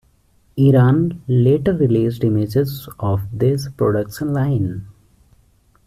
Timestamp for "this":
3.37-3.69